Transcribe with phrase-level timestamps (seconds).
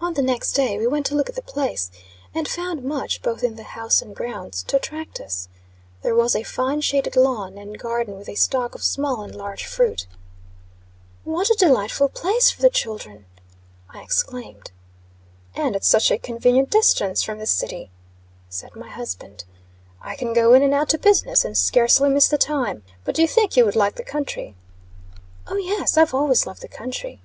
[0.00, 1.90] On the next day we went to look at the place,
[2.34, 5.48] and found much, both in the house and grounds, to attract us.
[6.00, 9.66] There was a fine shaded lawn, and garden with a stock of small and large
[9.66, 10.06] fruit.
[11.24, 13.26] "What a delightful place for the children,"
[13.90, 14.70] I exclaimed.
[15.54, 17.90] "And at such a convenient distance from the city,"
[18.48, 19.44] said my husband.
[20.00, 22.82] "I can go in and out to business, and scarcely miss the time.
[23.04, 24.54] But do you think you would like the country?"
[25.46, 25.98] "O, yes.
[25.98, 27.20] I've always loved the country."